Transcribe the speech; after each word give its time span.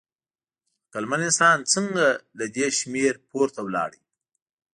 عقلمن 0.87 1.21
انسان 1.29 1.57
څنګه 1.73 2.05
له 2.37 2.45
دې 2.55 2.67
شمېر 2.79 3.13
پورته 3.29 3.59
ولاړ؟ 3.63 3.91